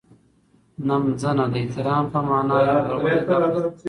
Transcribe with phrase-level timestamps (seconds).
[0.87, 3.69] نمځنه د احترام په مانا یو لرغونی لفظ دی.